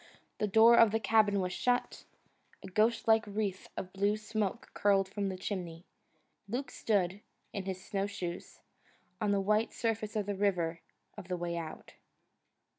The 0.39 0.47
door 0.47 0.77
of 0.77 0.89
the 0.89 0.99
cabin 0.99 1.39
was 1.41 1.53
shut; 1.53 2.05
a 2.63 2.67
ghostlike 2.67 3.23
wreath 3.27 3.69
of 3.77 3.93
blue 3.93 4.17
smoke 4.17 4.71
curled 4.73 5.07
from 5.07 5.29
the 5.29 5.37
chimney. 5.37 5.85
Luke 6.49 6.71
stood, 6.71 7.21
in 7.53 7.65
his 7.65 7.85
snowshoes, 7.85 8.61
on 9.21 9.29
the 9.29 9.39
white 9.39 9.71
surface 9.71 10.15
of 10.15 10.25
the 10.25 10.33
River 10.33 10.81
of 11.15 11.27
the 11.27 11.37
Way 11.37 11.55
Out. 11.55 11.93